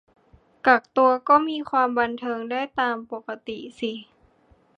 [0.65, 3.91] กักตัวก็มีความบันเทิงได้ตามปกติสิ